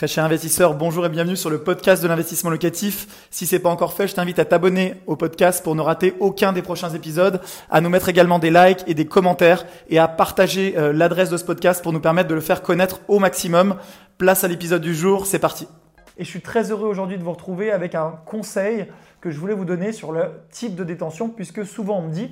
Très 0.00 0.08
cher 0.08 0.24
investisseur, 0.24 0.72
bonjour 0.72 1.04
et 1.04 1.10
bienvenue 1.10 1.36
sur 1.36 1.50
le 1.50 1.58
podcast 1.58 2.02
de 2.02 2.08
l'investissement 2.08 2.48
locatif. 2.48 3.28
Si 3.30 3.44
c'est 3.44 3.58
pas 3.58 3.68
encore 3.68 3.92
fait, 3.92 4.08
je 4.08 4.14
t'invite 4.14 4.38
à 4.38 4.46
t'abonner 4.46 4.94
au 5.06 5.14
podcast 5.14 5.62
pour 5.62 5.74
ne 5.74 5.82
rater 5.82 6.14
aucun 6.20 6.54
des 6.54 6.62
prochains 6.62 6.88
épisodes, 6.88 7.42
à 7.68 7.82
nous 7.82 7.90
mettre 7.90 8.08
également 8.08 8.38
des 8.38 8.50
likes 8.50 8.82
et 8.86 8.94
des 8.94 9.04
commentaires 9.04 9.66
et 9.90 9.98
à 9.98 10.08
partager 10.08 10.72
euh, 10.78 10.94
l'adresse 10.94 11.28
de 11.28 11.36
ce 11.36 11.44
podcast 11.44 11.82
pour 11.82 11.92
nous 11.92 12.00
permettre 12.00 12.30
de 12.30 12.34
le 12.34 12.40
faire 12.40 12.62
connaître 12.62 13.02
au 13.08 13.18
maximum. 13.18 13.76
Place 14.16 14.42
à 14.42 14.48
l'épisode 14.48 14.80
du 14.80 14.94
jour, 14.94 15.26
c'est 15.26 15.38
parti. 15.38 15.68
Et 16.16 16.24
je 16.24 16.30
suis 16.30 16.40
très 16.40 16.70
heureux 16.70 16.88
aujourd'hui 16.88 17.18
de 17.18 17.22
vous 17.22 17.32
retrouver 17.32 17.70
avec 17.70 17.94
un 17.94 18.14
conseil 18.24 18.86
que 19.20 19.30
je 19.30 19.38
voulais 19.38 19.52
vous 19.52 19.66
donner 19.66 19.92
sur 19.92 20.12
le 20.12 20.30
type 20.50 20.76
de 20.76 20.84
détention 20.84 21.28
puisque 21.28 21.66
souvent 21.66 21.98
on 21.98 22.08
me 22.08 22.12
dit 22.14 22.30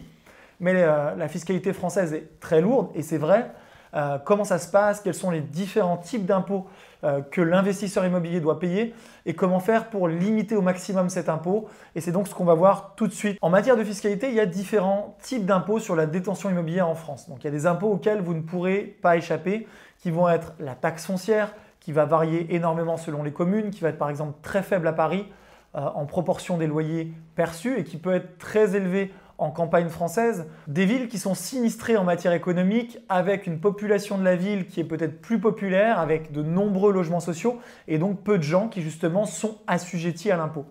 mais 0.59 0.73
euh, 0.75 1.15
la 1.17 1.29
fiscalité 1.29 1.75
française 1.75 2.15
est 2.15 2.41
très 2.41 2.63
lourde 2.63 2.89
et 2.95 3.03
c'est 3.03 3.19
vrai. 3.19 3.51
Euh, 3.95 4.19
comment 4.19 4.45
ça 4.45 4.59
se 4.59 4.71
passe, 4.71 5.01
quels 5.01 5.15
sont 5.15 5.31
les 5.31 5.41
différents 5.41 5.97
types 5.97 6.27
d'impôts 6.27 6.67
euh, 7.05 7.21
que 7.21 7.41
l'investisseur 7.41 8.05
immobilier 8.05 8.41
doit 8.41 8.59
payer? 8.59 8.95
Et 9.27 9.35
comment 9.35 9.61
faire 9.61 9.89
pour 9.89 10.09
limiter 10.09 10.57
au 10.57 10.63
maximum 10.63 11.09
cet 11.09 11.29
impôt? 11.29 11.69
Et 11.95 12.01
c'est 12.01 12.13
donc 12.13 12.29
ce 12.29 12.35
qu'on 12.35 12.45
va 12.45 12.55
voir 12.55 12.95
tout 12.97 13.07
de 13.07 13.13
suite. 13.13 13.39
En 13.43 13.51
matière 13.51 13.77
de 13.77 13.85
fiscalité, 13.85 14.29
il 14.29 14.35
y 14.35 14.41
a 14.41 14.47
différents 14.47 15.17
types 15.23 15.47
d'impôts 15.47 15.79
sur 15.79 15.97
la 15.97 16.07
détention 16.07 16.51
immobilière 16.51 16.89
en 16.89 16.95
France. 16.95 17.29
Donc 17.29 17.43
il 17.43 17.45
y 17.45 17.49
a 17.49 17.53
des 17.53 17.67
impôts 17.67 17.89
auxquels 17.89 18.21
vous 18.21 18.35
ne 18.35 18.43
pourrez 18.43 18.81
pas 19.03 19.17
échapper, 19.17 19.67
qui 19.99 20.11
vont 20.11 20.29
être 20.29 20.53
la 20.61 20.75
taxe 20.75 21.07
foncière, 21.07 21.55
qui 21.81 21.93
va 21.93 22.05
varier 22.05 22.55
énormément 22.55 22.97
selon 22.97 23.23
les 23.23 23.33
communes, 23.33 23.71
qui 23.71 23.81
va 23.81 23.89
être 23.89 23.99
par 23.99 24.11
exemple 24.11 24.35
très 24.43 24.63
faible 24.63 24.87
à 24.87 24.93
Paris 24.93 25.27
euh, 25.75 25.81
en 25.81 26.07
proportion 26.07 26.57
des 26.57 26.67
loyers 26.67 27.13
perçus 27.35 27.79
et 27.79 27.85
qui 27.85 27.99
peut 27.99 28.15
être 28.15 28.39
très 28.39 28.75
élevé 28.75 29.13
en 29.39 29.51
campagne 29.51 29.89
française, 29.89 30.47
des 30.67 30.85
villes 30.85 31.09
qui 31.09 31.19
sont 31.19 31.35
sinistrées 31.35 31.97
en 31.97 32.03
matière 32.03 32.33
économique, 32.33 32.99
avec 33.09 33.47
une 33.47 33.61
population 33.61 34.19
de 34.19 34.25
la 34.25 34.35
ville 34.35 34.67
qui 34.67 34.81
est 34.81 34.85
peut-être 34.85 35.21
plus 35.21 35.41
populaire, 35.41 36.01
avec 36.01 36.33
de 36.33 36.43
nombreux 36.43 36.93
logements 36.93 37.21
sociaux, 37.21 37.59
et 37.87 37.99
donc 37.99 38.23
peu 38.23 38.37
de 38.37 38.43
gens 38.43 38.69
qui 38.69 38.83
justement 38.83 39.25
sont 39.25 39.59
assujettis 39.69 40.33
à 40.33 40.37
l'impôt. 40.37 40.67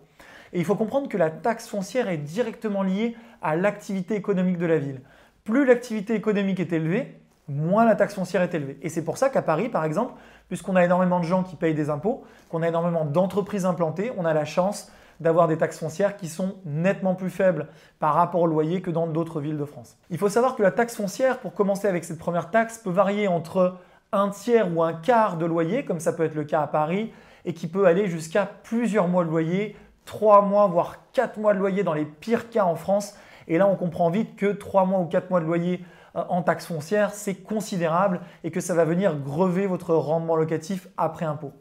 Et 0.51 0.59
il 0.59 0.65
faut 0.65 0.75
comprendre 0.75 1.07
que 1.07 1.17
la 1.17 1.29
taxe 1.29 1.67
foncière 1.67 2.09
est 2.09 2.17
directement 2.17 2.83
liée 2.83 3.15
à 3.41 3.55
l'activité 3.55 4.15
économique 4.15 4.57
de 4.57 4.65
la 4.65 4.77
ville. 4.77 5.01
Plus 5.45 5.65
l'activité 5.65 6.13
économique 6.13 6.59
est 6.59 6.73
élevée, 6.73 7.19
moins 7.47 7.85
la 7.85 7.95
taxe 7.95 8.15
foncière 8.15 8.41
est 8.41 8.53
élevée. 8.53 8.77
Et 8.81 8.89
c'est 8.89 9.03
pour 9.03 9.17
ça 9.17 9.29
qu'à 9.29 9.41
Paris, 9.41 9.69
par 9.69 9.85
exemple, 9.85 10.13
puisqu'on 10.49 10.75
a 10.75 10.83
énormément 10.83 11.19
de 11.19 11.25
gens 11.25 11.43
qui 11.43 11.55
payent 11.55 11.73
des 11.73 11.89
impôts, 11.89 12.23
qu'on 12.49 12.61
a 12.61 12.67
énormément 12.67 13.05
d'entreprises 13.05 13.65
implantées, 13.65 14.11
on 14.17 14.25
a 14.25 14.33
la 14.33 14.45
chance 14.45 14.91
d'avoir 15.19 15.47
des 15.47 15.57
taxes 15.57 15.79
foncières 15.79 16.17
qui 16.17 16.27
sont 16.27 16.55
nettement 16.65 17.15
plus 17.15 17.29
faibles 17.29 17.67
par 17.99 18.13
rapport 18.13 18.41
au 18.41 18.47
loyer 18.47 18.81
que 18.81 18.91
dans 18.91 19.07
d'autres 19.07 19.39
villes 19.39 19.57
de 19.57 19.65
France. 19.65 19.97
Il 20.09 20.17
faut 20.17 20.29
savoir 20.29 20.55
que 20.55 20.63
la 20.63 20.71
taxe 20.71 20.95
foncière, 20.95 21.39
pour 21.39 21.53
commencer 21.53 21.87
avec 21.87 22.03
cette 22.03 22.19
première 22.19 22.51
taxe, 22.51 22.77
peut 22.77 22.89
varier 22.89 23.27
entre 23.27 23.77
un 24.11 24.29
tiers 24.29 24.75
ou 24.75 24.83
un 24.83 24.93
quart 24.93 25.37
de 25.37 25.45
loyer, 25.45 25.83
comme 25.85 25.99
ça 25.99 26.13
peut 26.13 26.23
être 26.23 26.35
le 26.35 26.43
cas 26.43 26.61
à 26.61 26.67
Paris, 26.67 27.11
et 27.45 27.53
qui 27.53 27.67
peut 27.67 27.85
aller 27.85 28.07
jusqu'à 28.07 28.45
plusieurs 28.45 29.07
mois 29.07 29.23
de 29.23 29.29
loyer, 29.29 29.75
trois 30.05 30.41
mois, 30.41 30.67
voire 30.67 30.97
quatre 31.13 31.37
mois 31.37 31.53
de 31.53 31.59
loyer 31.59 31.83
dans 31.83 31.93
les 31.93 32.05
pires 32.05 32.49
cas 32.49 32.63
en 32.65 32.75
France. 32.75 33.15
Et 33.47 33.57
là, 33.57 33.67
on 33.67 33.75
comprend 33.75 34.09
vite 34.09 34.35
que 34.35 34.47
trois 34.47 34.85
mois 34.85 34.99
ou 34.99 35.05
quatre 35.05 35.29
mois 35.29 35.39
de 35.39 35.45
loyer 35.45 35.83
euh, 36.15 36.23
en 36.29 36.41
taxe 36.41 36.65
foncière, 36.65 37.13
c'est 37.13 37.35
considérable 37.35 38.21
et 38.43 38.51
que 38.51 38.59
ça 38.59 38.73
va 38.73 38.85
venir 38.85 39.15
grever 39.15 39.67
votre 39.67 39.93
rendement 39.93 40.35
locatif 40.35 40.87
après 40.97 41.25
impôt. 41.25 41.53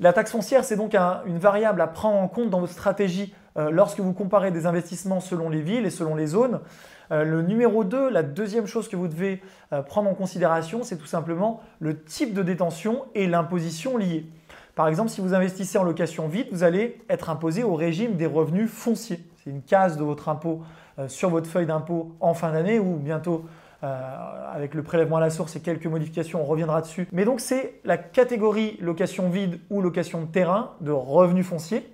La 0.00 0.12
taxe 0.12 0.30
foncière, 0.30 0.62
c'est 0.62 0.76
donc 0.76 0.94
une 0.94 1.38
variable 1.38 1.80
à 1.80 1.88
prendre 1.88 2.18
en 2.18 2.28
compte 2.28 2.50
dans 2.50 2.60
votre 2.60 2.72
stratégie 2.72 3.34
euh, 3.56 3.70
lorsque 3.70 3.98
vous 3.98 4.12
comparez 4.12 4.52
des 4.52 4.66
investissements 4.66 5.18
selon 5.18 5.48
les 5.48 5.60
villes 5.60 5.86
et 5.86 5.90
selon 5.90 6.14
les 6.14 6.26
zones. 6.26 6.60
Euh, 7.10 7.24
le 7.24 7.42
numéro 7.42 7.82
2, 7.82 8.08
la 8.08 8.22
deuxième 8.22 8.66
chose 8.66 8.86
que 8.86 8.94
vous 8.94 9.08
devez 9.08 9.42
euh, 9.72 9.82
prendre 9.82 10.08
en 10.08 10.14
considération, 10.14 10.84
c'est 10.84 10.98
tout 10.98 11.06
simplement 11.06 11.60
le 11.80 12.00
type 12.00 12.32
de 12.32 12.44
détention 12.44 13.06
et 13.16 13.26
l'imposition 13.26 13.96
liée. 13.96 14.26
Par 14.76 14.86
exemple, 14.86 15.10
si 15.10 15.20
vous 15.20 15.34
investissez 15.34 15.78
en 15.78 15.82
location 15.82 16.28
vide, 16.28 16.46
vous 16.52 16.62
allez 16.62 17.00
être 17.08 17.28
imposé 17.28 17.64
au 17.64 17.74
régime 17.74 18.14
des 18.14 18.26
revenus 18.26 18.70
fonciers. 18.70 19.26
C'est 19.42 19.50
une 19.50 19.62
case 19.62 19.96
de 19.96 20.04
votre 20.04 20.28
impôt 20.28 20.62
sur 21.08 21.30
votre 21.30 21.48
feuille 21.48 21.66
d'impôt 21.66 22.12
en 22.20 22.34
fin 22.34 22.52
d'année 22.52 22.78
ou 22.78 22.94
bientôt 22.94 23.44
euh, 23.84 24.52
avec 24.52 24.74
le 24.74 24.82
prélèvement 24.82 25.18
à 25.18 25.20
la 25.20 25.30
source 25.30 25.54
et 25.54 25.60
quelques 25.60 25.86
modifications, 25.86 26.42
on 26.42 26.44
reviendra 26.44 26.80
dessus. 26.80 27.06
Mais 27.12 27.24
donc 27.24 27.38
c'est 27.38 27.80
la 27.84 27.96
catégorie 27.96 28.76
location 28.80 29.30
vide 29.30 29.60
ou 29.70 29.80
location 29.80 30.22
de 30.22 30.26
terrain 30.26 30.72
de 30.80 30.90
revenus 30.90 31.46
fonciers. 31.46 31.88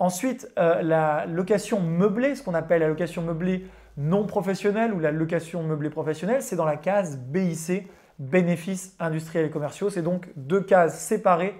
Ensuite, 0.00 0.50
euh, 0.58 0.82
la 0.82 1.26
location 1.26 1.80
meublée, 1.80 2.34
ce 2.34 2.42
qu'on 2.42 2.54
appelle 2.54 2.80
la 2.80 2.88
location 2.88 3.22
meublée 3.22 3.66
non 3.96 4.26
professionnelle 4.26 4.92
ou 4.92 4.98
la 4.98 5.12
location 5.12 5.62
meublée 5.62 5.90
professionnelle, 5.90 6.42
c'est 6.42 6.56
dans 6.56 6.64
la 6.64 6.76
case 6.76 7.18
BIC, 7.18 7.88
bénéfices 8.18 8.96
industriels 8.98 9.46
et 9.46 9.50
commerciaux. 9.50 9.90
C'est 9.90 10.02
donc 10.02 10.28
deux 10.34 10.60
cases 10.62 10.98
séparées 10.98 11.54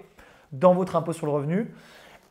dans 0.51 0.73
votre 0.73 0.97
impôt 0.97 1.13
sur 1.13 1.25
le 1.25 1.31
revenu. 1.31 1.73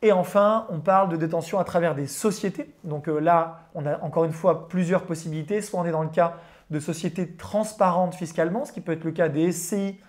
Et 0.02 0.12
enfin, 0.12 0.66
on 0.68 0.80
parle 0.80 1.08
de 1.08 1.16
détention 1.16 1.60
à 1.60 1.64
travers 1.64 1.94
des 1.94 2.08
sociétés. 2.08 2.74
Donc 2.84 3.08
euh, 3.08 3.20
là, 3.20 3.68
on 3.74 3.86
a 3.86 4.00
encore 4.02 4.24
une 4.24 4.32
fois 4.32 4.68
plusieurs 4.68 5.04
possibilités. 5.04 5.62
Soit 5.62 5.80
on 5.80 5.86
est 5.86 5.92
dans 5.92 6.02
le 6.02 6.08
cas 6.10 6.34
de 6.72 6.80
sociétés 6.80 7.28
transparentes 7.28 8.14
fiscalement, 8.14 8.64
ce 8.64 8.72
qui 8.72 8.80
peut 8.80 8.92
être 8.92 9.04
le 9.04 9.12
cas 9.12 9.28
des 9.28 9.52
SCI 9.52 10.00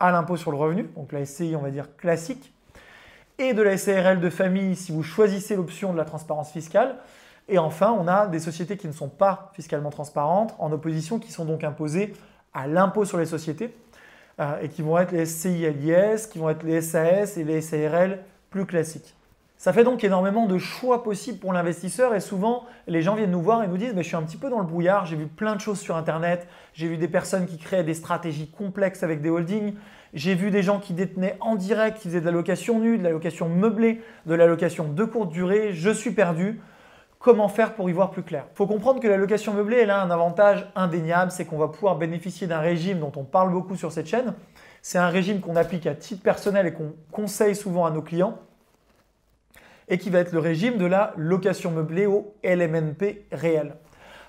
à 0.00 0.10
l'impôt 0.10 0.36
sur 0.36 0.50
le 0.50 0.56
revenu, 0.56 0.84
donc 0.96 1.12
la 1.12 1.24
SCI 1.24 1.54
on 1.56 1.62
va 1.62 1.70
dire 1.70 1.96
classique, 1.96 2.52
et 3.38 3.54
de 3.54 3.62
la 3.62 3.76
SARL 3.76 4.20
de 4.20 4.30
famille 4.30 4.74
si 4.74 4.92
vous 4.92 5.02
choisissez 5.02 5.56
l'option 5.56 5.92
de 5.92 5.98
la 5.98 6.04
transparence 6.04 6.50
fiscale. 6.50 6.96
Et 7.48 7.58
enfin, 7.58 7.96
on 7.96 8.08
a 8.08 8.26
des 8.26 8.40
sociétés 8.40 8.76
qui 8.76 8.88
ne 8.88 8.92
sont 8.92 9.08
pas 9.08 9.52
fiscalement 9.54 9.90
transparentes, 9.90 10.54
en 10.58 10.72
opposition, 10.72 11.18
qui 11.18 11.30
sont 11.30 11.44
donc 11.44 11.62
imposées 11.62 12.12
à 12.52 12.66
l'impôt 12.66 13.04
sur 13.04 13.18
les 13.18 13.26
sociétés, 13.26 13.76
euh, 14.40 14.60
et 14.62 14.68
qui 14.68 14.82
vont 14.82 14.98
être 14.98 15.12
les 15.12 15.26
SCI 15.26 15.66
qui 16.30 16.38
vont 16.38 16.50
être 16.50 16.64
les 16.64 16.80
SAS 16.82 17.36
et 17.36 17.44
les 17.44 17.60
SARL 17.60 18.18
plus 18.50 18.66
classiques. 18.66 19.14
Ça 19.58 19.72
fait 19.72 19.84
donc 19.84 20.04
énormément 20.04 20.44
de 20.44 20.58
choix 20.58 21.02
possibles 21.02 21.38
pour 21.38 21.54
l'investisseur 21.54 22.14
et 22.14 22.20
souvent 22.20 22.66
les 22.86 23.00
gens 23.00 23.14
viennent 23.14 23.30
nous 23.30 23.40
voir 23.40 23.64
et 23.64 23.68
nous 23.68 23.78
disent 23.78 23.94
mais 23.94 24.02
je 24.02 24.08
suis 24.08 24.16
un 24.16 24.22
petit 24.22 24.36
peu 24.36 24.50
dans 24.50 24.58
le 24.58 24.66
brouillard, 24.66 25.06
j'ai 25.06 25.16
vu 25.16 25.26
plein 25.26 25.56
de 25.56 25.60
choses 25.62 25.80
sur 25.80 25.96
internet, 25.96 26.46
j'ai 26.74 26.88
vu 26.88 26.98
des 26.98 27.08
personnes 27.08 27.46
qui 27.46 27.56
créaient 27.56 27.82
des 27.82 27.94
stratégies 27.94 28.48
complexes 28.48 29.02
avec 29.02 29.22
des 29.22 29.30
holdings, 29.30 29.72
j'ai 30.12 30.34
vu 30.34 30.50
des 30.50 30.62
gens 30.62 30.78
qui 30.78 30.92
détenaient 30.92 31.38
en 31.40 31.56
direct, 31.56 31.98
qui 31.98 32.08
faisaient 32.08 32.20
de 32.20 32.26
la 32.26 32.32
location 32.32 32.80
nue, 32.80 32.98
de 32.98 33.02
la 33.02 33.10
location 33.10 33.48
meublée, 33.48 34.02
de 34.26 34.34
la 34.34 34.46
location 34.46 34.92
de 34.92 35.04
courte 35.04 35.30
durée, 35.30 35.72
je 35.72 35.90
suis 35.90 36.10
perdu. 36.10 36.60
Comment 37.18 37.48
faire 37.48 37.74
pour 37.74 37.88
y 37.88 37.92
voir 37.92 38.10
plus 38.10 38.22
clair? 38.22 38.44
Faut 38.54 38.66
comprendre 38.66 39.00
que 39.00 39.08
la 39.08 39.16
location 39.16 39.54
meublée, 39.54 39.78
elle 39.78 39.90
a 39.90 40.02
un 40.02 40.10
avantage 40.10 40.70
indéniable, 40.76 41.32
c'est 41.32 41.46
qu'on 41.46 41.56
va 41.56 41.68
pouvoir 41.68 41.96
bénéficier 41.96 42.46
d'un 42.46 42.60
régime 42.60 43.00
dont 43.00 43.12
on 43.16 43.24
parle 43.24 43.50
beaucoup 43.50 43.74
sur 43.74 43.90
cette 43.90 44.06
chaîne. 44.06 44.34
C'est 44.82 44.98
un 44.98 45.08
régime 45.08 45.40
qu'on 45.40 45.56
applique 45.56 45.86
à 45.86 45.94
titre 45.94 46.22
personnel 46.22 46.66
et 46.66 46.72
qu'on 46.72 46.94
conseille 47.10 47.56
souvent 47.56 47.86
à 47.86 47.90
nos 47.90 48.02
clients 48.02 48.38
et 49.88 49.98
qui 49.98 50.10
va 50.10 50.20
être 50.20 50.32
le 50.32 50.38
régime 50.38 50.78
de 50.78 50.86
la 50.86 51.12
location 51.16 51.70
meublée 51.70 52.06
au 52.06 52.34
LMNP 52.42 53.26
réel. 53.32 53.74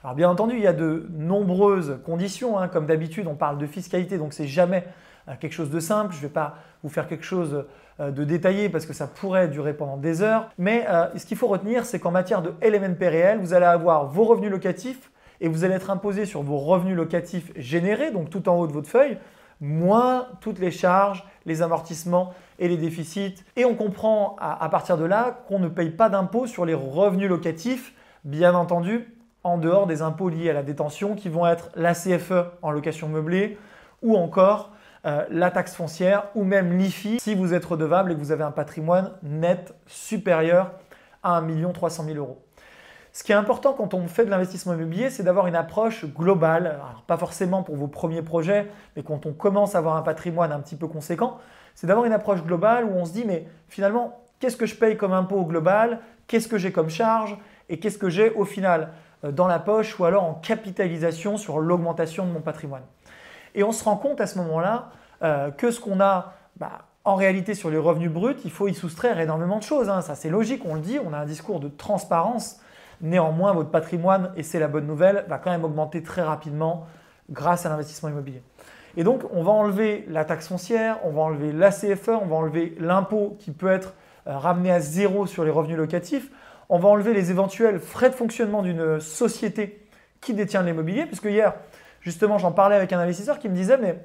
Alors 0.03 0.15
bien 0.15 0.29
entendu, 0.29 0.55
il 0.55 0.61
y 0.61 0.67
a 0.67 0.73
de 0.73 1.07
nombreuses 1.09 1.99
conditions, 2.05 2.57
hein. 2.57 2.67
comme 2.67 2.85
d'habitude 2.85 3.27
on 3.27 3.35
parle 3.35 3.57
de 3.57 3.65
fiscalité, 3.65 4.17
donc 4.17 4.33
c'est 4.33 4.47
jamais 4.47 4.85
euh, 5.27 5.33
quelque 5.39 5.53
chose 5.53 5.69
de 5.69 5.79
simple, 5.79 6.13
je 6.13 6.17
ne 6.17 6.23
vais 6.23 6.33
pas 6.33 6.55
vous 6.83 6.89
faire 6.89 7.07
quelque 7.07 7.25
chose 7.25 7.65
euh, 7.99 8.11
de 8.11 8.23
détaillé 8.23 8.69
parce 8.69 8.85
que 8.85 8.93
ça 8.93 9.07
pourrait 9.07 9.47
durer 9.47 9.73
pendant 9.73 9.97
des 9.97 10.21
heures, 10.21 10.49
mais 10.57 10.85
euh, 10.87 11.07
ce 11.17 11.25
qu'il 11.25 11.37
faut 11.37 11.47
retenir 11.47 11.85
c'est 11.85 11.99
qu'en 11.99 12.11
matière 12.11 12.41
de 12.41 12.53
LMNP 12.61 13.07
réel, 13.07 13.39
vous 13.39 13.53
allez 13.53 13.65
avoir 13.65 14.05
vos 14.05 14.23
revenus 14.23 14.51
locatifs 14.51 15.11
et 15.41 15.47
vous 15.47 15.63
allez 15.63 15.73
être 15.73 15.89
imposé 15.89 16.25
sur 16.25 16.41
vos 16.43 16.57
revenus 16.57 16.95
locatifs 16.95 17.51
générés, 17.55 18.11
donc 18.11 18.29
tout 18.29 18.47
en 18.49 18.57
haut 18.57 18.67
de 18.67 18.73
votre 18.73 18.89
feuille, 18.89 19.17
moins 19.61 20.27
toutes 20.41 20.59
les 20.59 20.71
charges, 20.71 21.25
les 21.45 21.61
amortissements 21.61 22.33
et 22.59 22.67
les 22.67 22.77
déficits. 22.77 23.35
Et 23.55 23.65
on 23.65 23.75
comprend 23.75 24.35
à, 24.39 24.67
partir 24.69 24.97
de 24.97 25.05
là 25.05 25.43
qu'on 25.47 25.59
ne 25.59 25.67
paye 25.67 25.89
pas 25.89 26.09
d'impôt 26.09 26.47
sur 26.47 26.65
les 26.65 26.73
revenus 26.73 27.29
locatifs, 27.29 27.93
bien 28.23 28.53
entendu, 28.53 29.13
en 29.43 29.57
dehors 29.57 29.87
des 29.87 30.01
impôts 30.01 30.29
liés 30.29 30.49
à 30.49 30.53
la 30.53 30.63
détention 30.63 31.15
qui 31.15 31.29
vont 31.29 31.47
être 31.47 31.69
la 31.75 31.93
CFE 31.93 32.51
en 32.61 32.71
location 32.71 33.07
meublée 33.07 33.57
ou 34.01 34.15
encore 34.17 34.71
euh, 35.05 35.25
la 35.29 35.51
taxe 35.51 35.75
foncière 35.75 36.25
ou 36.35 36.43
même 36.43 36.77
l'IFI 36.77 37.19
si 37.19 37.33
vous 37.33 37.53
êtes 37.53 37.63
redevable 37.63 38.11
et 38.11 38.15
que 38.15 38.19
vous 38.19 38.31
avez 38.31 38.43
un 38.43 38.51
patrimoine 38.51 39.13
net 39.23 39.73
supérieur 39.85 40.71
à 41.23 41.37
1 41.37 41.71
300 41.71 42.03
000 42.05 42.17
euros. 42.17 42.46
Ce 43.17 43.23
qui 43.23 43.31
est 43.31 43.35
important 43.35 43.73
quand 43.73 43.95
on 43.95 44.07
fait 44.07 44.25
de 44.25 44.29
l'investissement 44.29 44.75
immobilier, 44.75 45.09
c'est 45.09 45.23
d'avoir 45.23 45.47
une 45.47 45.55
approche 45.55 46.05
globale. 46.05 46.77
pas 47.07 47.17
forcément 47.17 47.63
pour 47.63 47.75
vos 47.75 47.87
premiers 47.87 48.21
projets, 48.21 48.67
mais 48.95 49.01
quand 49.01 49.25
on 49.25 49.33
commence 49.33 49.73
à 49.73 49.79
avoir 49.79 49.97
un 49.97 50.03
patrimoine 50.03 50.51
un 50.51 50.59
petit 50.59 50.75
peu 50.75 50.87
conséquent, 50.87 51.39
c'est 51.73 51.87
d'avoir 51.87 52.05
une 52.05 52.11
approche 52.13 52.43
globale 52.43 52.85
où 52.85 52.91
on 52.91 53.05
se 53.05 53.13
dit, 53.13 53.25
mais 53.25 53.47
finalement, 53.69 54.21
qu'est-ce 54.37 54.55
que 54.55 54.67
je 54.67 54.75
paye 54.75 54.97
comme 54.97 55.13
impôt 55.13 55.41
global? 55.45 56.01
Qu'est-ce 56.27 56.47
que 56.47 56.59
j'ai 56.59 56.71
comme 56.71 56.91
charge? 56.91 57.35
Et 57.69 57.79
qu'est-ce 57.79 57.97
que 57.97 58.07
j'ai 58.07 58.29
au 58.29 58.45
final 58.45 58.89
euh, 59.23 59.31
dans 59.31 59.47
la 59.47 59.57
poche 59.57 59.99
ou 59.99 60.05
alors 60.05 60.23
en 60.23 60.35
capitalisation 60.35 61.37
sur 61.37 61.57
l'augmentation 61.57 62.23
de 62.23 62.31
mon 62.31 62.41
patrimoine? 62.41 62.83
Et 63.55 63.63
on 63.63 63.71
se 63.71 63.83
rend 63.83 63.97
compte 63.97 64.21
à 64.21 64.27
ce 64.27 64.37
moment-là 64.37 64.91
euh, 65.23 65.49
que 65.49 65.71
ce 65.71 65.79
qu'on 65.79 65.99
a 66.01 66.33
bah, 66.57 66.85
en 67.03 67.15
réalité 67.15 67.55
sur 67.55 67.71
les 67.71 67.79
revenus 67.79 68.11
bruts, 68.11 68.37
il 68.45 68.51
faut 68.51 68.67
y 68.67 68.75
soustraire 68.75 69.19
énormément 69.19 69.57
de 69.57 69.63
choses. 69.63 69.89
Hein. 69.89 70.01
Ça 70.01 70.13
c'est 70.13 70.29
logique, 70.29 70.61
on 70.67 70.75
le 70.75 70.81
dit, 70.81 70.99
on 71.03 71.13
a 71.13 71.17
un 71.17 71.25
discours 71.25 71.59
de 71.59 71.67
transparence. 71.67 72.59
Néanmoins, 73.01 73.53
votre 73.53 73.69
patrimoine, 73.69 74.31
et 74.35 74.43
c'est 74.43 74.59
la 74.59 74.67
bonne 74.67 74.87
nouvelle, 74.87 75.25
va 75.27 75.37
quand 75.37 75.51
même 75.51 75.63
augmenter 75.63 76.01
très 76.03 76.21
rapidement 76.21 76.87
grâce 77.29 77.65
à 77.65 77.69
l'investissement 77.69 78.09
immobilier. 78.09 78.41
Et 78.95 79.03
donc, 79.03 79.21
on 79.31 79.43
va 79.43 79.51
enlever 79.51 80.05
la 80.09 80.25
taxe 80.25 80.47
foncière, 80.47 80.97
on 81.03 81.11
va 81.11 81.21
enlever 81.21 81.51
la 81.51 81.71
CFE, 81.71 82.09
on 82.09 82.25
va 82.25 82.35
enlever 82.35 82.75
l'impôt 82.79 83.35
qui 83.39 83.51
peut 83.51 83.71
être 83.71 83.93
euh, 84.25 84.37
ramené 84.37 84.71
à 84.71 84.79
zéro 84.79 85.27
sur 85.27 85.43
les 85.43 85.51
revenus 85.51 85.77
locatifs, 85.77 86.31
on 86.69 86.79
va 86.79 86.89
enlever 86.89 87.13
les 87.13 87.29
éventuels 87.31 87.79
frais 87.79 88.09
de 88.09 88.15
fonctionnement 88.15 88.61
d'une 88.61 88.99
société 88.99 89.87
qui 90.19 90.33
détient 90.33 90.63
l'immobilier, 90.63 91.05
puisque 91.05 91.25
hier, 91.25 91.53
justement, 92.01 92.39
j'en 92.39 92.51
parlais 92.51 92.75
avec 92.75 92.91
un 92.91 92.99
investisseur 92.99 93.39
qui 93.39 93.49
me 93.49 93.55
disait, 93.55 93.77
mais 93.77 94.03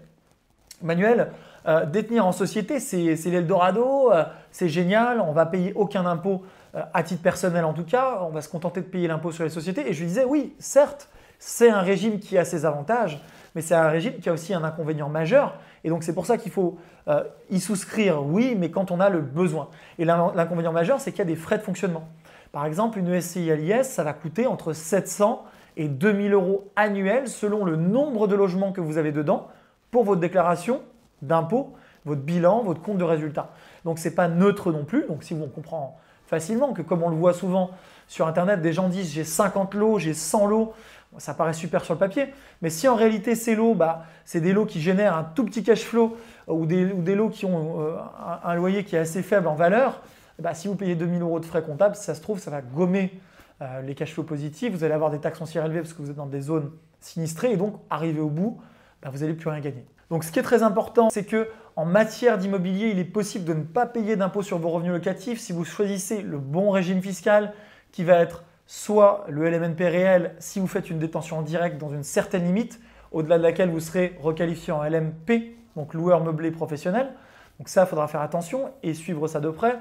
Manuel, 0.82 1.32
euh, 1.66 1.86
détenir 1.86 2.26
en 2.26 2.32
société, 2.32 2.80
c'est 2.80 3.16
l'Eldorado, 3.26 4.12
euh, 4.12 4.24
c'est 4.50 4.68
génial, 4.68 5.20
on 5.20 5.32
va 5.32 5.46
payer 5.46 5.72
aucun 5.74 6.06
impôt 6.06 6.42
à 6.74 7.02
titre 7.02 7.22
personnel 7.22 7.64
en 7.64 7.74
tout 7.74 7.84
cas, 7.84 8.20
on 8.22 8.30
va 8.30 8.40
se 8.40 8.48
contenter 8.48 8.80
de 8.80 8.86
payer 8.86 9.08
l'impôt 9.08 9.32
sur 9.32 9.44
les 9.44 9.50
sociétés. 9.50 9.88
Et 9.88 9.92
je 9.92 10.00
lui 10.00 10.06
disais, 10.06 10.24
oui, 10.24 10.54
certes, 10.58 11.08
c'est 11.38 11.68
un 11.68 11.80
régime 11.80 12.18
qui 12.18 12.38
a 12.38 12.44
ses 12.44 12.64
avantages, 12.64 13.20
mais 13.54 13.62
c'est 13.62 13.74
un 13.74 13.88
régime 13.88 14.14
qui 14.20 14.28
a 14.28 14.32
aussi 14.32 14.54
un 14.54 14.64
inconvénient 14.64 15.08
majeur. 15.08 15.58
Et 15.84 15.88
donc 15.88 16.04
c'est 16.04 16.14
pour 16.14 16.24
ça 16.24 16.38
qu'il 16.38 16.52
faut 16.52 16.78
euh, 17.08 17.24
y 17.50 17.60
souscrire, 17.60 18.24
oui, 18.24 18.54
mais 18.56 18.70
quand 18.70 18.90
on 18.90 19.00
a 19.00 19.10
le 19.10 19.20
besoin. 19.20 19.68
Et 19.98 20.04
l'inconvénient 20.04 20.72
majeur, 20.72 21.00
c'est 21.00 21.10
qu'il 21.10 21.18
y 21.18 21.22
a 21.22 21.26
des 21.26 21.36
frais 21.36 21.58
de 21.58 21.62
fonctionnement. 21.62 22.08
Par 22.52 22.64
exemple, 22.64 22.98
une 22.98 23.20
SCI 23.20 23.50
à 23.50 23.56
l'IS, 23.56 23.84
ça 23.84 24.04
va 24.04 24.12
coûter 24.12 24.46
entre 24.46 24.72
700 24.72 25.44
et 25.76 25.88
2000 25.88 26.32
euros 26.34 26.70
annuels 26.76 27.28
selon 27.28 27.64
le 27.64 27.76
nombre 27.76 28.28
de 28.28 28.36
logements 28.36 28.72
que 28.72 28.80
vous 28.80 28.98
avez 28.98 29.10
dedans 29.10 29.48
pour 29.90 30.04
votre 30.04 30.20
déclaration 30.20 30.82
d'impôt, 31.22 31.72
votre 32.04 32.20
bilan, 32.20 32.62
votre 32.62 32.82
compte 32.82 32.98
de 32.98 33.04
résultat. 33.04 33.50
Donc 33.84 33.98
ce 33.98 34.08
n'est 34.08 34.14
pas 34.14 34.28
neutre 34.28 34.70
non 34.70 34.84
plus. 34.84 35.06
Donc 35.06 35.24
si 35.24 35.34
on 35.34 35.48
comprend 35.48 35.98
facilement 36.32 36.72
que 36.72 36.80
comme 36.80 37.02
on 37.02 37.10
le 37.10 37.16
voit 37.16 37.34
souvent 37.34 37.72
sur 38.08 38.26
Internet, 38.26 38.62
des 38.62 38.72
gens 38.72 38.88
disent 38.88 39.12
j'ai 39.12 39.22
50 39.22 39.74
lots, 39.74 39.98
j'ai 39.98 40.14
100 40.14 40.46
lots, 40.46 40.72
ça 41.18 41.34
paraît 41.34 41.52
super 41.52 41.84
sur 41.84 41.92
le 41.92 41.98
papier, 41.98 42.32
mais 42.62 42.70
si 42.70 42.88
en 42.88 42.94
réalité 42.94 43.34
ces 43.34 43.54
lots, 43.54 43.74
bah, 43.74 44.06
c'est 44.24 44.40
des 44.40 44.54
lots 44.54 44.64
qui 44.64 44.80
génèrent 44.80 45.14
un 45.14 45.24
tout 45.24 45.44
petit 45.44 45.62
cash 45.62 45.82
flow 45.82 46.16
euh, 46.48 46.54
ou 46.54 46.64
des, 46.64 47.14
lots 47.14 47.28
qui 47.28 47.44
ont 47.44 47.82
euh, 47.82 47.96
un, 48.44 48.54
loyer 48.54 48.82
qui 48.82 48.96
est 48.96 49.00
assez 49.00 49.22
faible 49.22 49.46
en 49.46 49.54
valeur, 49.54 50.00
bah, 50.38 50.54
si 50.54 50.68
vous 50.68 50.74
payez 50.74 50.94
2000 50.94 51.20
euros 51.20 51.38
de 51.38 51.44
frais 51.44 51.62
comptables, 51.62 51.96
ça 51.96 52.14
se 52.14 52.22
trouve, 52.22 52.38
ça 52.38 52.50
va 52.50 52.62
gommer 52.62 53.20
euh, 53.60 53.82
les 53.82 53.94
cash 53.94 54.14
flows 54.14 54.24
positifs, 54.24 54.72
vous 54.72 54.84
allez 54.84 54.94
avoir 54.94 55.10
des 55.10 55.18
taxes 55.18 55.38
foncières 55.38 55.66
élevées 55.66 55.80
parce 55.80 55.92
que 55.92 56.00
vous 56.00 56.08
êtes 56.08 56.16
dans 56.16 56.24
des 56.24 56.40
zones 56.40 56.70
sinistrées 57.00 57.52
et 57.52 57.56
donc 57.58 57.74
arrivé 57.90 58.20
au 58.20 58.30
bout, 58.30 58.58
bah, 59.02 59.10
vous 59.12 59.18
n'allez 59.18 59.34
plus 59.34 59.50
rien 59.50 59.60
gagner. 59.60 59.84
Donc 60.12 60.24
ce 60.24 60.30
qui 60.30 60.38
est 60.38 60.42
très 60.42 60.62
important, 60.62 61.08
c'est 61.08 61.24
que 61.24 61.48
en 61.74 61.86
matière 61.86 62.36
d'immobilier, 62.36 62.88
il 62.88 62.98
est 62.98 63.04
possible 63.04 63.46
de 63.46 63.54
ne 63.54 63.62
pas 63.62 63.86
payer 63.86 64.14
d'impôt 64.14 64.42
sur 64.42 64.58
vos 64.58 64.68
revenus 64.68 64.92
locatifs 64.92 65.40
si 65.40 65.54
vous 65.54 65.64
choisissez 65.64 66.20
le 66.20 66.36
bon 66.36 66.70
régime 66.70 67.00
fiscal 67.00 67.54
qui 67.92 68.04
va 68.04 68.18
être 68.18 68.44
soit 68.66 69.24
le 69.30 69.48
LMNP 69.48 69.80
réel 69.80 70.34
si 70.38 70.60
vous 70.60 70.66
faites 70.66 70.90
une 70.90 70.98
détention 70.98 71.38
en 71.38 71.42
direct 71.42 71.78
dans 71.78 71.88
une 71.88 72.02
certaine 72.02 72.44
limite, 72.44 72.78
au-delà 73.10 73.38
de 73.38 73.42
laquelle 73.42 73.70
vous 73.70 73.80
serez 73.80 74.14
requalifié 74.20 74.70
en 74.70 74.84
LMP, 74.84 75.56
donc 75.76 75.94
loueur 75.94 76.22
meublé 76.22 76.50
professionnel. 76.50 77.08
Donc 77.58 77.70
ça, 77.70 77.84
il 77.84 77.86
faudra 77.86 78.06
faire 78.06 78.20
attention 78.20 78.70
et 78.82 78.92
suivre 78.92 79.28
ça 79.28 79.40
de 79.40 79.48
près. 79.48 79.78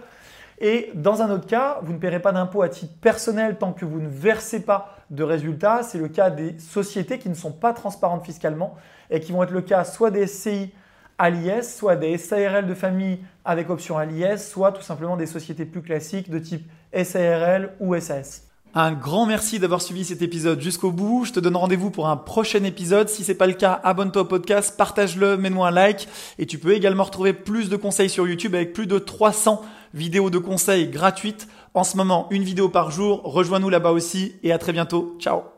Et 0.63 0.91
dans 0.93 1.23
un 1.23 1.31
autre 1.31 1.47
cas, 1.47 1.79
vous 1.81 1.91
ne 1.91 1.97
paierez 1.97 2.21
pas 2.21 2.31
d'impôt 2.31 2.61
à 2.61 2.69
titre 2.69 2.93
personnel 3.01 3.57
tant 3.57 3.73
que 3.73 3.83
vous 3.83 3.99
ne 3.99 4.07
versez 4.07 4.61
pas 4.61 4.95
de 5.09 5.23
résultats. 5.23 5.81
C'est 5.81 5.97
le 5.97 6.07
cas 6.07 6.29
des 6.29 6.57
sociétés 6.59 7.17
qui 7.17 7.29
ne 7.29 7.33
sont 7.33 7.51
pas 7.51 7.73
transparentes 7.73 8.23
fiscalement 8.23 8.75
et 9.09 9.19
qui 9.19 9.31
vont 9.31 9.41
être 9.41 9.51
le 9.51 9.61
cas 9.61 9.83
soit 9.83 10.11
des 10.11 10.27
SCI 10.27 10.71
à 11.17 11.31
l'IS, 11.31 11.75
soit 11.75 11.95
des 11.95 12.15
SARL 12.19 12.67
de 12.67 12.75
famille 12.75 13.19
avec 13.43 13.71
option 13.71 13.97
à 13.97 14.05
l'IS, 14.05 14.37
soit 14.37 14.71
tout 14.71 14.83
simplement 14.83 15.17
des 15.17 15.25
sociétés 15.25 15.65
plus 15.65 15.81
classiques 15.81 16.29
de 16.29 16.37
type 16.37 16.69
SARL 16.93 17.71
ou 17.79 17.99
SAS. 17.99 18.47
Un 18.73 18.93
grand 18.93 19.25
merci 19.25 19.59
d'avoir 19.59 19.81
suivi 19.81 20.05
cet 20.05 20.21
épisode 20.21 20.61
jusqu'au 20.61 20.91
bout. 20.91 21.25
Je 21.25 21.33
te 21.33 21.41
donne 21.41 21.57
rendez-vous 21.57 21.91
pour 21.91 22.07
un 22.07 22.15
prochain 22.15 22.63
épisode. 22.63 23.09
Si 23.09 23.25
c'est 23.25 23.35
pas 23.35 23.47
le 23.47 23.53
cas, 23.53 23.81
abonne-toi 23.83 24.21
au 24.21 24.25
podcast, 24.25 24.77
partage-le, 24.77 25.35
mets-moi 25.35 25.67
un 25.67 25.71
like. 25.71 26.07
Et 26.39 26.45
tu 26.45 26.57
peux 26.57 26.73
également 26.73 27.03
retrouver 27.03 27.33
plus 27.33 27.67
de 27.67 27.75
conseils 27.75 28.09
sur 28.09 28.25
YouTube 28.27 28.55
avec 28.55 28.71
plus 28.71 28.87
de 28.87 28.97
300 28.97 29.61
vidéos 29.93 30.29
de 30.29 30.37
conseils 30.37 30.87
gratuites. 30.87 31.47
En 31.73 31.83
ce 31.83 31.97
moment, 31.97 32.27
une 32.31 32.43
vidéo 32.43 32.69
par 32.69 32.91
jour. 32.91 33.21
Rejoins-nous 33.23 33.69
là-bas 33.69 33.91
aussi 33.91 34.35
et 34.43 34.51
à 34.51 34.57
très 34.57 34.73
bientôt. 34.73 35.15
Ciao 35.19 35.50